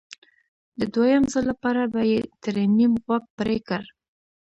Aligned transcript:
د 0.79 0.81
دویم 0.93 1.23
ځل 1.33 1.43
لپاره 1.51 1.81
به 1.93 2.01
یې 2.11 2.19
ترې 2.41 2.65
نیم 2.77 2.93
غوږ 3.03 3.23
پرې 3.37 3.57
کړ 3.69 3.81